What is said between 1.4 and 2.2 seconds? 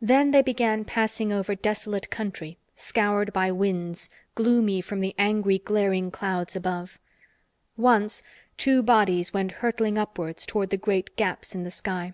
desolate